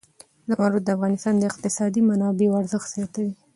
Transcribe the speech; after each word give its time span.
زمرد 0.49 0.81
د 0.85 0.89
افغانستان 0.97 1.33
د 1.37 1.43
اقتصادي 1.51 2.01
منابعو 2.09 2.59
ارزښت 2.61 2.87
زیاتوي. 2.95 3.33